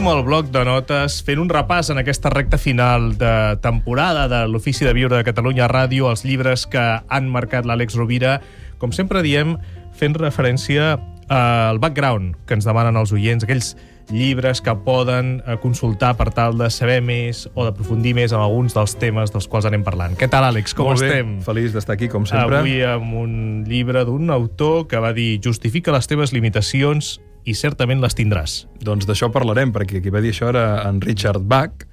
Obrim 0.00 0.16
el 0.16 0.22
bloc 0.24 0.46
de 0.48 0.60
notes 0.64 1.18
fent 1.26 1.42
un 1.42 1.50
repàs 1.52 1.90
en 1.92 1.98
aquesta 2.00 2.30
recta 2.32 2.56
final 2.56 3.10
de 3.20 3.58
temporada 3.60 4.22
de 4.32 4.38
l'Ofici 4.48 4.86
de 4.88 4.94
Viure 4.96 5.18
de 5.18 5.26
Catalunya 5.26 5.66
Ràdio, 5.68 6.08
els 6.08 6.22
llibres 6.24 6.64
que 6.72 6.80
han 7.04 7.28
marcat 7.28 7.68
l'Àlex 7.68 7.98
Rovira. 8.00 8.38
Com 8.80 8.96
sempre 8.96 9.20
diem, 9.20 9.58
fent 9.92 10.16
referència 10.16 10.94
al 11.28 11.82
background 11.84 12.38
que 12.48 12.56
ens 12.56 12.64
demanen 12.64 12.96
els 12.96 13.12
oients, 13.12 13.44
aquells 13.44 13.74
llibres 14.08 14.64
que 14.64 14.72
poden 14.88 15.42
eh, 15.44 15.60
consultar 15.60 16.14
per 16.16 16.30
tal 16.32 16.56
de 16.56 16.72
saber 16.72 17.02
més 17.04 17.44
o 17.52 17.68
d'aprofundir 17.68 18.16
més 18.16 18.32
en 18.32 18.40
alguns 18.40 18.72
dels 18.72 18.96
temes 18.96 19.36
dels 19.36 19.52
quals 19.52 19.68
anem 19.68 19.84
parlant. 19.84 20.16
Què 20.16 20.32
tal, 20.32 20.48
Àlex? 20.48 20.72
Com 20.72 20.94
Molt 20.94 21.04
estem? 21.04 21.36
Bé. 21.42 21.48
Feliç 21.52 21.76
d'estar 21.76 22.00
aquí, 22.00 22.08
com 22.08 22.24
sempre. 22.24 22.64
Avui 22.64 22.80
amb 22.88 23.20
un 23.20 23.34
llibre 23.68 24.08
d'un 24.08 24.32
autor 24.32 24.86
que 24.88 24.96
va 24.96 25.12
dir 25.12 25.34
justifica 25.44 25.92
les 25.92 26.08
teves 26.08 26.32
limitacions 26.32 27.18
i 27.44 27.54
certament 27.54 28.00
les 28.00 28.14
tindràs. 28.16 28.66
Doncs 28.84 29.06
d'això 29.08 29.30
parlarem, 29.32 29.72
perquè 29.72 30.02
qui 30.02 30.10
va 30.10 30.20
dir 30.20 30.32
això 30.34 30.48
era 30.48 30.88
en 30.88 31.00
Richard 31.00 31.42
Bach, 31.46 31.86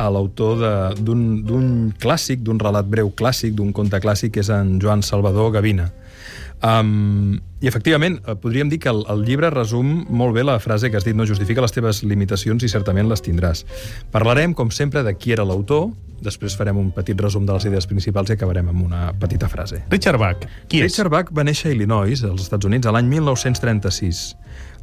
l'autor 0.00 0.56
de- 0.58 1.02
d'un 1.02 1.92
clàssic, 2.00 2.40
d'un 2.40 2.58
relat 2.58 2.86
breu 2.88 3.10
clàssic, 3.12 3.52
d'un 3.54 3.72
conte 3.72 4.00
clàssic, 4.00 4.32
que 4.32 4.40
és 4.40 4.48
en 4.48 4.78
Joan 4.80 5.02
Salvador 5.02 5.52
Gavina. 5.52 5.90
Um, 6.62 7.40
I, 7.60 7.68
efectivament, 7.68 8.18
eh, 8.26 8.34
podríem 8.36 8.68
dir 8.68 8.78
que 8.80 8.88
el, 8.88 9.02
el 9.08 9.22
llibre 9.24 9.48
resum 9.50 10.04
molt 10.08 10.34
bé 10.34 10.42
la 10.44 10.58
frase 10.60 10.90
que 10.90 10.96
has 10.96 11.04
dit, 11.04 11.14
no 11.16 11.24
justifica 11.26 11.60
les 11.60 11.72
teves 11.72 12.02
limitacions 12.04 12.62
i 12.64 12.68
certament 12.68 13.08
les 13.08 13.20
tindràs. 13.24 13.64
Parlarem, 14.12 14.52
com 14.54 14.70
sempre, 14.70 15.02
de 15.02 15.14
qui 15.16 15.32
era 15.32 15.44
l'autor, 15.44 15.90
després 16.20 16.56
farem 16.56 16.76
un 16.76 16.90
petit 16.92 17.16
resum 17.20 17.46
de 17.48 17.52
les 17.56 17.64
idees 17.64 17.86
principals 17.88 18.28
i 18.28 18.34
acabarem 18.36 18.68
amb 18.68 18.82
una 18.84 19.12
petita 19.12 19.48
frase. 19.48 19.82
Richard 19.90 20.18
Bach, 20.20 20.44
qui 20.68 20.80
és? 20.80 20.90
Richard 20.92 21.10
Bach 21.12 21.32
va 21.32 21.44
néixer 21.44 21.70
a 21.70 21.74
Illinois, 21.74 22.24
als 22.24 22.42
Estats 22.44 22.64
Units, 22.68 22.86
a 22.86 22.92
l'any 22.92 23.08
1936. 23.08 24.36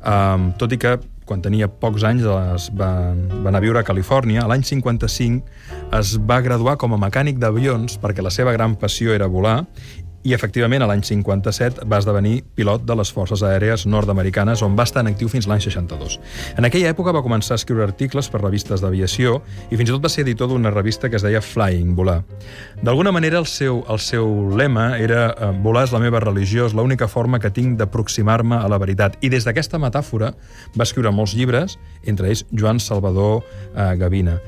Um, 0.08 0.52
tot 0.56 0.72
i 0.72 0.80
que 0.80 0.96
quan 1.28 1.42
tenia 1.44 1.68
pocs 1.68 2.06
anys 2.08 2.24
es 2.24 2.70
va, 2.80 2.90
va 3.12 3.50
anar 3.52 3.60
a 3.60 3.64
viure 3.66 3.82
a 3.82 3.88
Califòrnia, 3.88 4.46
l'any 4.48 4.64
55 4.64 5.98
es 5.98 6.14
va 6.30 6.40
graduar 6.46 6.78
com 6.80 6.96
a 6.96 7.00
mecànic 7.02 7.42
d'avions 7.42 8.00
perquè 8.00 8.24
la 8.24 8.32
seva 8.32 8.54
gran 8.56 8.78
passió 8.80 9.12
era 9.12 9.28
volar 9.28 9.58
i 10.28 10.34
efectivament 10.36 10.84
a 10.84 10.88
l'any 10.90 11.06
57 11.08 11.86
va 11.88 12.02
esdevenir 12.02 12.42
pilot 12.58 12.84
de 12.84 12.96
les 13.00 13.12
forces 13.16 13.40
aèries 13.48 13.86
nord-americanes 13.88 14.60
on 14.66 14.76
va 14.76 14.84
estar 14.84 15.06
en 15.06 15.12
actiu 15.14 15.30
fins 15.32 15.48
l'any 15.48 15.62
62. 15.64 16.18
En 16.60 16.68
aquella 16.68 16.92
època 16.92 17.14
va 17.16 17.24
començar 17.24 17.56
a 17.56 17.62
escriure 17.62 17.86
articles 17.88 18.28
per 18.34 18.42
revistes 18.42 18.84
d'aviació 18.84 19.38
i 19.72 19.80
fins 19.80 19.88
i 19.88 19.94
tot 19.96 20.04
va 20.04 20.12
ser 20.12 20.26
editor 20.26 20.52
d'una 20.52 20.74
revista 20.74 21.08
que 21.08 21.16
es 21.16 21.24
deia 21.24 21.40
Flying, 21.40 21.96
volar. 21.96 22.18
D'alguna 22.84 23.14
manera 23.16 23.40
el 23.40 23.48
seu, 23.48 23.86
el 23.88 24.04
seu 24.04 24.28
lema 24.58 24.90
era 25.00 25.30
eh, 25.32 25.52
volar 25.64 25.86
és 25.88 25.96
la 25.96 26.04
meva 26.04 26.20
religió, 26.20 26.68
és 26.68 26.76
l'única 26.76 27.08
forma 27.08 27.40
que 27.40 27.54
tinc 27.54 27.78
d'aproximar-me 27.80 28.60
a 28.60 28.68
la 28.68 28.82
veritat. 28.84 29.16
I 29.24 29.32
des 29.32 29.48
d'aquesta 29.48 29.80
metàfora 29.80 30.34
va 30.76 30.84
escriure 30.84 31.14
molts 31.16 31.38
llibres, 31.40 31.80
entre 32.04 32.34
ells 32.34 32.44
Joan 32.52 32.84
Salvador 32.84 33.46
eh, 33.46 33.94
Gavina 33.96 34.42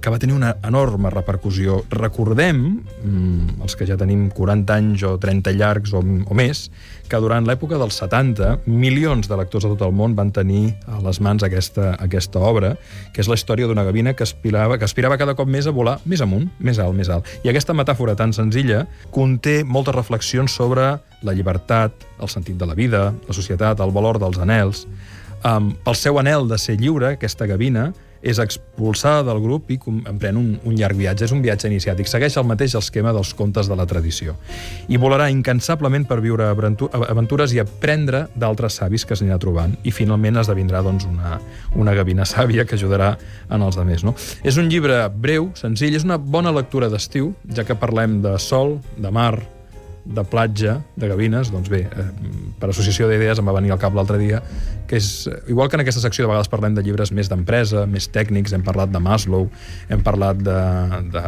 que 0.00 0.10
va 0.10 0.18
tenir 0.18 0.34
una 0.34 0.54
enorme 0.64 1.10
repercussió. 1.12 1.84
Recordem, 1.90 2.80
mm, 3.04 3.60
els 3.62 3.76
que 3.76 3.86
ja 3.86 3.98
tenim 4.00 4.30
40 4.30 4.74
anys 4.74 5.02
o 5.04 5.18
30 5.20 5.52
llargs 5.52 5.92
o, 5.92 6.00
o 6.00 6.34
més, 6.34 6.70
que 7.10 7.20
durant 7.20 7.44
l'època 7.44 7.78
dels 7.78 7.98
70 8.00 8.60
milions 8.66 9.28
de 9.28 9.36
lectors 9.36 9.66
de 9.66 9.72
tot 9.74 9.82
el 9.88 9.92
món 9.92 10.14
van 10.16 10.30
tenir 10.32 10.76
a 10.86 11.00
les 11.04 11.20
mans 11.20 11.42
aquesta, 11.42 11.94
aquesta 11.98 12.40
obra, 12.40 12.76
que 13.12 13.20
és 13.20 13.28
la 13.28 13.36
història 13.36 13.66
d'una 13.66 13.84
gavina 13.84 14.14
que 14.14 14.24
aspirava, 14.24 14.78
que 14.78 14.86
aspirava 14.88 15.18
cada 15.20 15.34
cop 15.34 15.48
més 15.50 15.66
a 15.66 15.74
volar 15.74 15.98
més 16.06 16.22
amunt, 16.24 16.48
més 16.58 16.78
alt, 16.78 16.96
més 16.96 17.10
alt. 17.10 17.28
I 17.44 17.50
aquesta 17.50 17.76
metàfora 17.76 18.16
tan 18.16 18.32
senzilla 18.32 18.86
conté 19.10 19.60
moltes 19.64 19.94
reflexions 19.94 20.54
sobre 20.54 20.94
la 21.22 21.34
llibertat, 21.36 21.92
el 22.20 22.30
sentit 22.32 22.56
de 22.56 22.68
la 22.68 22.78
vida, 22.78 23.10
la 23.28 23.36
societat, 23.36 23.80
el 23.80 23.92
valor 23.92 24.20
dels 24.22 24.38
anels. 24.40 24.86
Um, 25.44 25.72
pel 25.84 25.96
seu 25.96 26.18
anel 26.20 26.46
de 26.48 26.58
ser 26.60 26.76
lliure, 26.80 27.14
aquesta 27.16 27.48
gavina, 27.48 27.90
és 28.22 28.38
expulsada 28.42 29.24
del 29.26 29.40
grup 29.42 29.70
i 29.72 29.78
emprèn 29.80 30.36
un, 30.36 30.50
un 30.64 30.76
llarg 30.76 30.98
viatge. 30.98 31.24
És 31.24 31.34
un 31.34 31.42
viatge 31.44 31.68
iniciàtic. 31.70 32.08
Segueix 32.10 32.36
el 32.40 32.48
mateix 32.48 32.74
esquema 32.78 33.14
dels 33.16 33.32
contes 33.34 33.68
de 33.70 33.76
la 33.78 33.86
tradició. 33.88 34.36
I 34.88 35.00
volarà 35.00 35.30
incansablement 35.32 36.06
per 36.08 36.20
viure 36.24 36.50
aventu- 36.50 36.90
aventures 36.92 37.54
i 37.56 37.62
aprendre 37.62 38.26
d'altres 38.34 38.80
savis 38.80 39.06
que 39.06 39.16
s'anirà 39.16 39.38
trobant. 39.40 39.76
I 39.84 39.92
finalment 39.94 40.40
esdevindrà 40.42 40.82
doncs, 40.86 41.06
una, 41.08 41.38
una 41.76 41.94
gavina 41.96 42.26
sàvia 42.28 42.66
que 42.66 42.76
ajudarà 42.78 43.14
en 43.50 43.62
els 43.62 43.76
altres. 43.80 44.04
No? 44.04 44.14
És 44.44 44.58
un 44.60 44.68
llibre 44.68 45.02
breu, 45.08 45.50
senzill, 45.58 45.96
és 45.96 46.04
una 46.04 46.18
bona 46.20 46.52
lectura 46.52 46.90
d'estiu, 46.92 47.32
ja 47.56 47.64
que 47.64 47.78
parlem 47.78 48.20
de 48.22 48.36
sol, 48.38 48.78
de 49.00 49.10
mar, 49.10 49.38
de 50.04 50.24
platja, 50.24 50.78
de 50.96 51.08
gavines, 51.10 51.50
doncs 51.52 51.70
bé, 51.70 51.82
eh, 51.84 52.06
per 52.60 52.70
associació 52.70 53.08
d'idees 53.08 53.38
em 53.38 53.46
va 53.46 53.54
venir 53.56 53.72
al 53.74 53.80
cap 53.82 53.94
l'altre 53.94 54.18
dia, 54.18 54.42
que 54.88 54.96
és, 54.96 55.26
eh, 55.26 55.38
igual 55.52 55.68
que 55.68 55.76
en 55.76 55.84
aquesta 55.84 56.00
secció 56.00 56.24
de 56.24 56.32
vegades 56.32 56.48
parlem 56.48 56.74
de 56.74 56.82
llibres 56.82 57.12
més 57.12 57.28
d'empresa, 57.28 57.86
més 57.86 58.08
tècnics, 58.08 58.52
hem 58.52 58.62
parlat 58.62 58.90
de 58.90 59.00
Maslow, 59.00 59.48
hem 59.88 60.02
parlat 60.02 60.36
de, 60.36 60.60
de, 61.12 61.24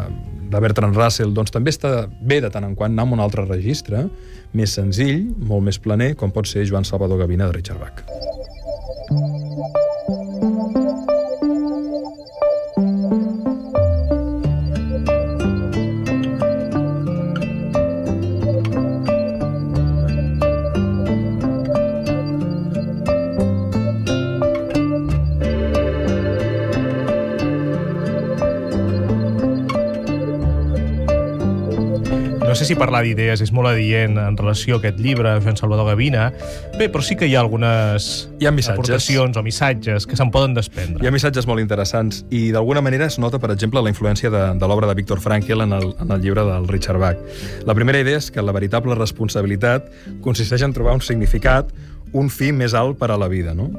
de 0.51 0.61
Bertrand 0.61 0.97
Russell, 0.97 1.35
doncs 1.35 1.51
també 1.51 1.71
està 1.71 2.09
bé 2.21 2.41
de 2.41 2.51
tant 2.51 2.65
en 2.65 2.75
quant 2.75 2.93
anar 2.93 3.09
a 3.09 3.13
un 3.13 3.21
altre 3.21 3.47
registre, 3.47 4.09
més 4.53 4.73
senzill, 4.73 5.29
molt 5.39 5.65
més 5.65 5.79
planer, 5.79 6.15
com 6.17 6.31
pot 6.31 6.47
ser 6.47 6.67
Joan 6.69 6.85
Salvador 6.85 7.25
Gavina 7.25 7.47
de 7.49 7.61
Richard 7.61 7.81
Bach. 7.81 8.42
No 32.43 32.57
sé 32.59 32.67
si 32.67 32.75
parlar 32.77 33.01
d'idees 33.07 33.41
és 33.45 33.53
molt 33.55 33.71
adient 33.71 34.19
en 34.21 34.35
relació 34.37 34.77
a 34.77 34.81
aquest 34.83 34.99
llibre, 35.01 35.31
Joan 35.41 35.57
Salvador 35.57 35.87
Gavina. 35.89 36.27
Bé, 36.77 36.89
però 36.93 37.01
sí 37.05 37.15
que 37.17 37.29
hi 37.31 37.37
ha 37.37 37.41
algunes 37.41 38.09
Hi 38.43 38.49
ha 38.49 38.53
missatges. 38.53 38.75
aportacions 38.75 39.39
o 39.39 39.43
missatges 39.47 40.07
que 40.11 40.19
se'n 40.19 40.33
poden 40.35 40.53
desprendre. 40.57 41.01
Hi 41.01 41.09
ha 41.09 41.13
missatges 41.15 41.47
molt 41.49 41.63
interessants 41.63 42.25
i 42.35 42.51
d'alguna 42.53 42.83
manera 42.85 43.07
es 43.07 43.19
nota, 43.23 43.39
per 43.39 43.53
exemple, 43.55 43.81
la 43.81 43.93
influència 43.95 44.29
de, 44.31 44.43
de 44.59 44.69
l'obra 44.69 44.91
de 44.91 44.99
Viktor 44.99 45.23
Frankl 45.23 45.65
en 45.65 45.73
el, 45.79 45.95
en 46.03 46.11
el 46.13 46.21
llibre 46.21 46.45
del 46.45 46.67
Richard 46.69 47.01
Bach. 47.01 47.23
La 47.65 47.77
primera 47.79 48.03
idea 48.03 48.19
és 48.21 48.29
que 48.35 48.43
la 48.43 48.53
veritable 48.53 48.99
responsabilitat 48.99 49.89
consisteix 50.21 50.67
en 50.67 50.75
trobar 50.77 50.99
un 50.99 51.01
significat, 51.01 51.71
un 52.13 52.29
fi 52.29 52.51
més 52.53 52.75
alt 52.77 52.99
per 53.01 53.09
a 53.15 53.17
la 53.17 53.31
vida. 53.33 53.55
No? 53.57 53.71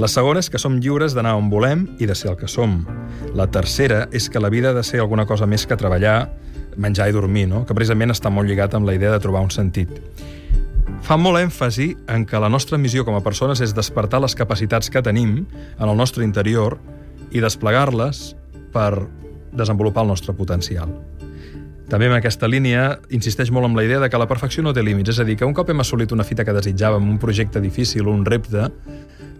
La 0.00 0.08
segona 0.08 0.40
és 0.40 0.48
que 0.48 0.62
som 0.62 0.78
lliures 0.80 1.12
d'anar 1.12 1.34
on 1.36 1.50
volem 1.52 1.84
i 2.00 2.08
de 2.08 2.16
ser 2.16 2.30
el 2.30 2.38
que 2.40 2.48
som. 2.48 2.86
La 3.36 3.50
tercera 3.52 4.06
és 4.12 4.30
que 4.30 4.40
la 4.40 4.48
vida 4.48 4.70
ha 4.70 4.78
de 4.78 4.86
ser 4.86 5.02
alguna 5.02 5.26
cosa 5.26 5.44
més 5.44 5.66
que 5.66 5.76
treballar, 5.76 6.30
menjar 6.76 7.08
i 7.08 7.14
dormir, 7.16 7.46
no? 7.48 7.64
que 7.66 7.74
precisament 7.76 8.14
està 8.14 8.30
molt 8.30 8.48
lligat 8.48 8.74
amb 8.74 8.88
la 8.88 8.94
idea 8.96 9.12
de 9.12 9.20
trobar 9.22 9.42
un 9.44 9.50
sentit. 9.50 9.90
Fa 11.02 11.16
molt 11.18 11.40
èmfasi 11.40 11.92
en 12.14 12.26
que 12.26 12.38
la 12.38 12.50
nostra 12.52 12.78
missió 12.78 13.04
com 13.04 13.16
a 13.18 13.22
persones 13.24 13.60
és 13.64 13.74
despertar 13.74 14.20
les 14.22 14.36
capacitats 14.38 14.90
que 14.90 15.02
tenim 15.02 15.40
en 15.78 15.88
el 15.88 15.96
nostre 15.98 16.24
interior 16.24 16.78
i 17.32 17.42
desplegar-les 17.42 18.32
per 18.72 19.08
desenvolupar 19.52 20.04
el 20.06 20.12
nostre 20.14 20.34
potencial. 20.34 20.92
També 21.92 22.06
en 22.08 22.14
aquesta 22.16 22.48
línia 22.48 23.00
insisteix 23.12 23.50
molt 23.52 23.68
en 23.68 23.74
la 23.76 23.84
idea 23.84 24.00
de 24.00 24.08
que 24.08 24.20
la 24.20 24.28
perfecció 24.28 24.62
no 24.64 24.72
té 24.72 24.80
límits, 24.80 25.12
és 25.12 25.18
a 25.20 25.26
dir, 25.28 25.36
que 25.36 25.44
un 25.44 25.52
cop 25.52 25.68
hem 25.68 25.82
assolit 25.82 26.12
una 26.14 26.24
fita 26.24 26.44
que 26.46 26.54
desitjàvem, 26.56 27.04
un 27.04 27.18
projecte 27.20 27.60
difícil, 27.60 28.08
un 28.08 28.24
repte, 28.24 28.70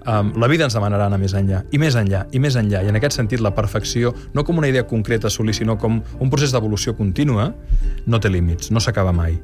um, 0.07 0.33
la 0.41 0.49
vida 0.49 0.67
ens 0.67 0.75
demanarà 0.77 1.07
anar 1.09 1.19
més 1.21 1.35
enllà, 1.39 1.63
i 1.73 1.79
més 1.81 1.97
enllà, 1.99 2.25
i 2.33 2.41
més 2.43 2.57
enllà. 2.59 2.83
I 2.83 2.91
en 2.93 2.99
aquest 2.99 3.19
sentit, 3.19 3.43
la 3.43 3.55
perfecció, 3.55 4.15
no 4.35 4.45
com 4.45 4.59
una 4.59 4.71
idea 4.71 4.87
concreta 4.89 5.29
a 5.29 5.33
assolir, 5.33 5.55
sinó 5.57 5.79
com 5.79 6.01
un 6.03 6.33
procés 6.33 6.55
d'evolució 6.55 6.97
contínua, 6.99 7.51
no 8.07 8.21
té 8.21 8.31
límits, 8.33 8.71
no 8.73 8.81
s'acaba 8.81 9.15
mai. 9.17 9.39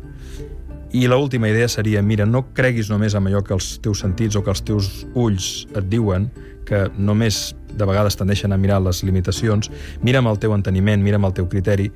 I 0.97 1.05
l'última 1.07 1.51
idea 1.51 1.69
seria, 1.69 2.01
mira, 2.03 2.25
no 2.25 2.47
creguis 2.57 2.89
només 2.89 3.15
en 3.15 3.27
allò 3.29 3.43
que 3.45 3.53
els 3.53 3.75
teus 3.85 4.01
sentits 4.01 4.39
o 4.39 4.45
que 4.45 4.55
els 4.55 4.63
teus 4.65 4.89
ulls 5.13 5.67
et 5.77 5.89
diuen, 5.91 6.31
que 6.69 6.87
només 6.97 7.55
de 7.69 7.87
vegades 7.89 8.17
tendeixen 8.17 8.53
a 8.53 8.59
mirar 8.61 8.81
les 8.85 9.03
limitacions, 9.05 9.71
mira 10.05 10.23
amb 10.23 10.33
el 10.33 10.41
teu 10.41 10.55
enteniment, 10.57 11.03
mira 11.05 11.21
amb 11.21 11.29
el 11.29 11.37
teu 11.37 11.49
criteri, 11.49 11.91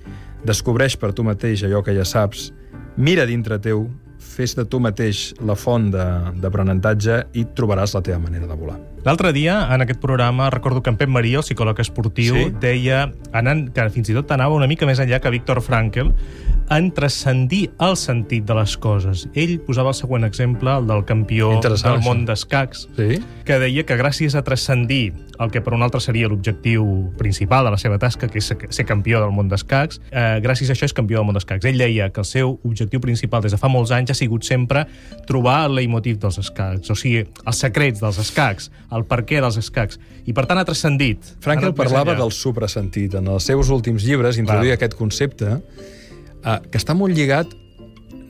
descobreix 0.45 0.99
per 1.01 1.13
tu 1.17 1.25
mateix 1.25 1.65
allò 1.65 1.83
que 1.85 1.95
ja 1.97 2.05
saps, 2.09 2.51
mira 2.97 3.27
dintre 3.29 3.59
teu, 3.63 3.87
fes 4.23 4.55
de 4.57 4.65
tu 4.65 4.79
mateix 4.81 5.33
la 5.45 5.57
font 5.59 5.91
d'aprenentatge 5.93 7.19
i 7.37 7.45
trobaràs 7.57 7.95
la 7.97 8.03
teva 8.07 8.19
manera 8.23 8.47
de 8.49 8.57
volar. 8.57 8.79
L'altre 9.03 9.33
dia, 9.35 9.57
en 9.75 9.83
aquest 9.83 9.99
programa, 10.01 10.49
recordo 10.55 10.81
que 10.83 10.91
en 10.91 10.97
Pep 10.97 11.11
Maria, 11.11 11.41
el 11.41 11.43
psicòleg 11.45 11.81
esportiu, 11.83 12.37
Sí. 12.37 12.53
deia 12.61 13.11
anant, 13.33 13.73
que 13.75 13.89
fins 13.91 14.09
i 14.11 14.15
tot 14.15 14.31
anava 14.31 14.55
una 14.55 14.69
mica 14.69 14.87
més 14.87 15.01
enllà 15.01 15.19
que 15.21 15.31
Víctor 15.31 15.61
Frankl, 15.61 16.13
en 16.71 16.93
transcendir 16.93 17.73
el 17.81 17.97
sentit 17.97 18.45
de 18.47 18.55
les 18.55 18.77
coses. 18.79 19.29
Ell 19.35 19.59
posava 19.61 19.89
el 19.91 19.95
següent 19.99 20.25
exemple, 20.25 20.71
el 20.71 20.87
del 20.87 21.05
campió 21.05 21.61
del 21.61 22.01
món 22.05 22.25
d'escacs, 22.25 22.89
Sí? 22.97 23.19
que 23.45 23.59
deia 23.59 23.83
que 23.85 23.99
gràcies 23.99 24.37
a 24.37 24.43
transcendir 24.43 25.13
el 25.41 25.51
que 25.51 25.61
per 25.61 25.75
un 25.75 25.83
altre 25.83 26.01
seria 26.01 26.29
l'objectiu 26.29 27.13
principal 27.19 27.65
de 27.65 27.73
la 27.73 27.79
seva 27.79 27.99
tasca, 27.99 28.29
que 28.29 28.39
és 28.39 28.55
ser 28.71 28.87
campió 28.87 29.21
del 29.21 29.33
món 29.33 29.49
d'escacs, 29.49 30.01
eh, 30.13 30.39
gràcies 30.41 30.71
a 30.71 30.75
això 30.75 30.85
és 30.85 30.93
campió 30.95 31.19
del 31.19 31.27
món 31.27 31.35
d'escacs. 31.35 31.65
Ell 31.65 31.77
deia 31.79 32.11
que 32.11 32.21
el 32.21 32.25
seu 32.25 32.61
objectiu 32.63 33.01
principal 33.01 33.43
des 33.43 33.51
de 33.51 33.59
fa 33.59 33.67
molts 33.69 33.91
anys 33.91 34.12
ha 34.13 34.19
sigut 34.19 34.47
sempre 34.47 34.85
trobar 35.29 35.63
el 35.69 35.79
leitmotiv 35.81 36.21
dels 36.23 36.39
escacs, 36.43 36.93
o 36.93 36.97
sigui, 36.99 37.25
els 37.25 37.63
secrets 37.65 38.03
dels 38.03 38.21
escacs, 38.23 38.71
el 38.93 39.07
per 39.09 39.23
què 39.29 39.41
dels 39.43 39.59
escacs, 39.61 39.99
i 40.29 40.35
per 40.37 40.47
tant 40.51 40.61
ha 40.61 40.67
transcendit. 40.69 41.35
Frankel 41.43 41.75
parlava 41.77 42.15
del 42.19 42.33
suprasentit. 42.37 43.17
En 43.19 43.33
els 43.33 43.49
seus 43.49 43.73
últims 43.75 44.07
llibres 44.07 44.39
introduïa 44.41 44.79
aquest 44.79 44.95
concepte 44.99 45.57
eh, 45.57 46.59
que 46.71 46.79
està 46.79 46.95
molt 46.95 47.17
lligat 47.17 47.57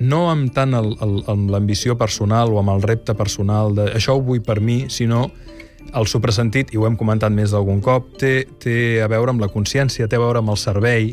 no 0.02 0.26
amb 0.30 0.50
tant 0.54 0.74
el, 0.74 0.92
el, 1.04 1.18
amb 1.30 1.50
l'ambició 1.52 1.94
personal 1.98 2.52
o 2.52 2.58
amb 2.60 2.72
el 2.74 2.82
repte 2.82 3.14
personal 3.14 3.76
de 3.76 3.90
això 3.94 4.16
ho 4.16 4.22
vull 4.24 4.42
per 4.44 4.58
mi, 4.60 4.84
sinó 4.90 5.28
el 5.92 6.08
suprasentit, 6.08 6.72
i 6.72 6.80
ho 6.80 6.86
hem 6.88 6.96
comentat 6.96 7.34
més 7.34 7.52
d'algun 7.52 7.82
cop, 7.84 8.14
té, 8.20 8.46
té 8.62 9.02
a 9.02 9.08
veure 9.12 9.34
amb 9.34 9.42
la 9.42 9.50
consciència, 9.52 10.08
té 10.08 10.16
a 10.16 10.22
veure 10.22 10.40
amb 10.40 10.54
el 10.54 10.58
servei, 10.60 11.12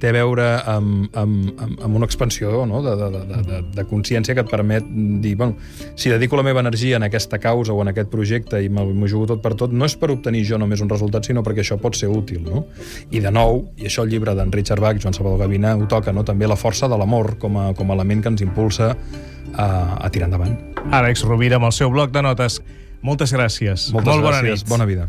té 0.00 0.10
a 0.10 0.14
veure 0.16 0.46
amb, 0.70 1.08
amb, 1.16 1.50
amb, 1.60 1.82
amb 1.86 1.98
una 2.00 2.06
expansió 2.08 2.64
no? 2.66 2.80
de, 2.84 2.94
de, 2.98 3.08
de, 3.14 3.40
de, 3.48 3.60
de 3.76 3.84
consciència 3.88 4.34
que 4.36 4.44
et 4.44 4.50
permet 4.50 4.86
dir, 5.22 5.34
bueno, 5.40 5.56
si 5.96 6.12
dedico 6.12 6.36
la 6.36 6.44
meva 6.46 6.60
energia 6.64 6.98
en 6.98 7.06
aquesta 7.06 7.38
causa 7.42 7.72
o 7.72 7.80
en 7.82 7.92
aquest 7.92 8.10
projecte 8.12 8.60
i 8.62 8.68
m'ho 8.68 9.08
jugo 9.08 9.28
tot 9.32 9.42
per 9.44 9.54
tot, 9.58 9.72
no 9.72 9.88
és 9.88 9.96
per 10.00 10.10
obtenir 10.14 10.44
jo 10.48 10.58
només 10.60 10.82
un 10.84 10.90
resultat, 10.92 11.26
sinó 11.26 11.44
perquè 11.46 11.64
això 11.64 11.78
pot 11.80 11.96
ser 11.98 12.10
útil. 12.12 12.42
No? 12.44 12.66
I 13.14 13.22
de 13.24 13.32
nou, 13.34 13.64
i 13.80 13.88
això 13.88 14.04
el 14.04 14.12
llibre 14.12 14.34
d'en 14.36 14.52
Richard 14.52 14.82
Bach, 14.84 15.00
Joan 15.00 15.16
Salvador 15.16 15.44
Gavina, 15.44 15.74
ho 15.78 15.88
toca, 15.90 16.12
no? 16.12 16.26
també 16.26 16.48
la 16.50 16.58
força 16.60 16.90
de 16.90 16.98
l'amor 17.00 17.36
com, 17.42 17.58
a, 17.60 17.70
com 17.78 17.90
a 17.90 17.98
element 17.98 18.24
que 18.24 18.34
ens 18.34 18.44
impulsa 18.44 18.94
a, 19.54 19.66
a 20.00 20.10
tirar 20.10 20.30
endavant. 20.30 20.56
Àlex 20.92 21.24
Rovira 21.24 21.60
amb 21.60 21.70
el 21.70 21.76
seu 21.76 21.92
bloc 21.92 22.12
de 22.14 22.22
notes. 22.24 22.60
Moltes 23.04 23.34
gràcies. 23.36 23.90
Moltes 23.92 24.14
Molt 24.14 24.24
bona 24.24 24.40
gràcies, 24.40 24.64
nit. 24.64 24.70
bona 24.70 24.88
vida. 24.88 25.08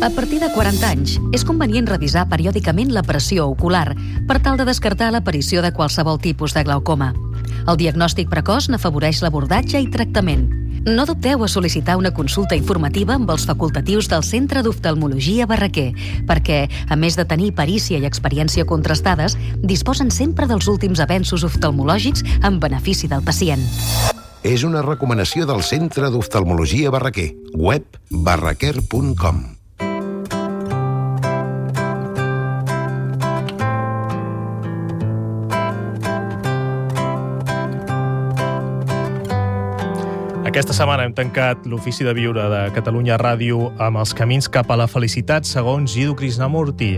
A 0.00 0.10
partir 0.10 0.38
de 0.40 0.50
40 0.52 0.86
anys, 0.88 1.16
és 1.34 1.44
convenient 1.46 1.88
revisar 1.90 2.28
periòdicament 2.30 2.92
la 2.94 3.02
pressió 3.02 3.48
ocular 3.50 3.96
per 4.28 4.38
tal 4.42 4.58
de 4.58 4.66
descartar 4.68 5.10
l'aparició 5.12 5.62
de 5.62 5.72
qualsevol 5.74 6.20
tipus 6.22 6.54
de 6.54 6.62
glaucoma. 6.66 7.12
El 7.68 7.76
diagnòstic 7.80 8.30
precoç 8.30 8.68
n'afavoreix 8.70 9.22
l'abordatge 9.22 9.80
i 9.82 9.90
tractament. 9.90 10.46
No 10.86 11.04
dubteu 11.04 11.42
a 11.44 11.48
sol·licitar 11.50 11.98
una 11.98 12.12
consulta 12.14 12.56
informativa 12.56 13.16
amb 13.18 13.28
els 13.34 13.44
facultatius 13.48 14.08
del 14.08 14.22
Centre 14.24 14.62
d'Oftalmologia 14.62 15.48
Barraquer, 15.50 15.90
perquè, 16.30 16.62
a 16.88 16.96
més 16.96 17.18
de 17.18 17.26
tenir 17.28 17.52
perícia 17.58 17.98
i 17.98 18.06
experiència 18.08 18.64
contrastades, 18.64 19.36
disposen 19.60 20.14
sempre 20.14 20.46
dels 20.46 20.70
últims 20.70 21.02
avenços 21.04 21.44
oftalmològics 21.44 22.24
en 22.42 22.62
benefici 22.62 23.10
del 23.10 23.26
pacient. 23.26 23.66
És 24.46 24.64
una 24.64 24.86
recomanació 24.86 25.44
del 25.50 25.64
Centre 25.66 26.08
d'Oftalmologia 26.14 26.94
Barraquer. 26.94 27.32
Web 27.58 27.98
barraquer.com 28.08 29.57
Aquesta 40.48 40.72
setmana 40.72 41.04
hem 41.04 41.12
tancat 41.12 41.66
l'Ofici 41.68 42.06
de 42.06 42.14
Viure 42.16 42.46
de 42.48 42.60
Catalunya 42.72 43.18
Ràdio 43.20 43.66
amb 43.84 44.00
els 44.00 44.14
camins 44.16 44.46
cap 44.48 44.70
a 44.72 44.78
la 44.80 44.86
felicitat 44.88 45.44
segons 45.44 45.92
Jiddu 45.92 46.14
Krishnamurti, 46.16 46.88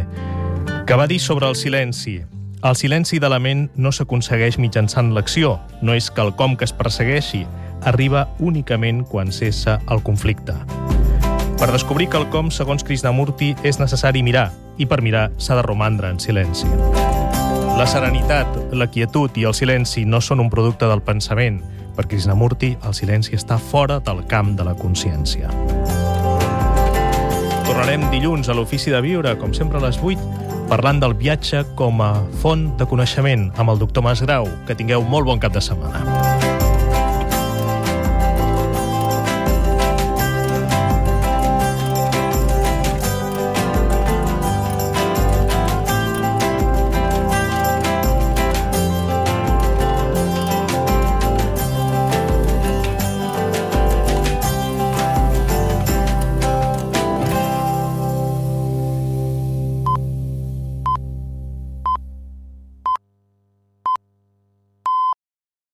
que 0.87 0.99
va 1.01 1.09
dir 1.11 1.19
sobre 1.19 1.49
el 1.51 1.57
silenci. 1.59 2.21
El 2.63 2.79
silenci 2.79 3.19
de 3.19 3.27
la 3.27 3.41
ment 3.43 3.65
no 3.75 3.91
s'aconsegueix 3.91 4.61
mitjançant 4.63 5.11
l'acció, 5.17 5.57
no 5.83 5.99
és 5.99 6.13
quelcom 6.15 6.55
que 6.55 6.69
es 6.69 6.75
persegueixi, 6.79 7.43
arriba 7.91 8.29
únicament 8.39 9.03
quan 9.11 9.35
cessa 9.35 9.81
el 9.91 10.05
conflicte. 10.07 10.55
Per 11.59 11.73
descobrir 11.75 12.07
quelcom, 12.07 12.55
segons 12.55 12.87
Krishnamurti, 12.87 13.57
és 13.67 13.83
necessari 13.83 14.23
mirar, 14.23 14.53
i 14.79 14.87
per 14.87 15.03
mirar 15.03 15.27
s'ha 15.43 15.59
de 15.59 15.67
romandre 15.67 16.15
en 16.15 16.23
silenci. 16.23 16.71
La 17.75 17.91
serenitat, 17.91 18.47
la 18.71 18.87
quietud 18.95 19.35
i 19.43 19.51
el 19.51 19.59
silenci 19.59 20.07
no 20.07 20.23
són 20.23 20.39
un 20.39 20.55
producte 20.55 20.87
del 20.87 21.03
pensament. 21.03 21.65
Per 22.01 22.07
Krishnamurti, 22.09 22.71
el 22.89 22.95
silenci 22.97 23.35
està 23.37 23.59
fora 23.61 23.99
del 24.01 24.23
camp 24.25 24.55
de 24.57 24.65
la 24.65 24.73
consciència. 24.73 25.51
Tornarem 27.67 28.07
dilluns 28.09 28.49
a 28.49 28.57
l'Ofici 28.57 28.89
de 28.89 29.03
Viure, 29.05 29.35
com 29.37 29.53
sempre 29.53 29.77
a 29.77 29.85
les 29.85 30.01
8, 30.01 30.65
parlant 30.73 31.05
del 31.05 31.13
viatge 31.21 31.61
com 31.77 32.01
a 32.01 32.15
font 32.41 32.71
de 32.81 32.89
coneixement 32.89 33.51
amb 33.61 33.77
el 33.77 33.85
doctor 33.85 34.09
Masgrau. 34.09 34.49
Que 34.65 34.81
tingueu 34.81 35.05
molt 35.05 35.29
bon 35.29 35.45
cap 35.45 35.53
de 35.53 35.61
setmana. 35.61 36.30